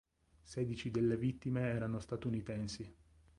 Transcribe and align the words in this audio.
Sedici 0.41 0.89
delle 0.89 1.15
vittime 1.15 1.61
erano 1.61 1.99
statunitensi. 1.99 2.91